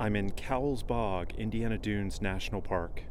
I'm 0.00 0.16
in 0.16 0.30
Cowles 0.30 0.82
Bog, 0.82 1.34
Indiana 1.36 1.76
Dunes 1.76 2.22
National 2.22 2.62
Park. 2.62 3.02